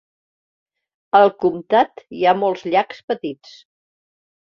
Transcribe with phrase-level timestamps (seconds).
[1.19, 3.57] Al comtat hi ha molts llacs petits.